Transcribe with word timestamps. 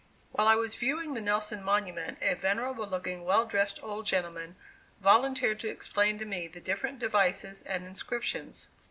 While 0.31 0.47
I 0.47 0.55
was 0.55 0.73
viewing 0.73 1.13
the 1.13 1.21
Nelson 1.21 1.61
monument 1.63 2.17
a 2.23 2.33
venerable 2.33 2.87
looking, 2.87 3.23
well 3.23 3.45
dressed 3.45 3.79
old 3.83 4.07
gentleman 4.07 4.55
volunteered 4.99 5.59
to 5.59 5.69
explain 5.69 6.17
to 6.17 6.25
me 6.25 6.47
the 6.47 6.59
different 6.59 6.97
devices 6.97 7.61
and 7.61 7.85
inscriptions. 7.85 8.69